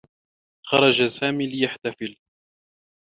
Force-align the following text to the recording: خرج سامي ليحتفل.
خرج 0.63 1.07
سامي 1.07 1.47
ليحتفل. 1.47 2.15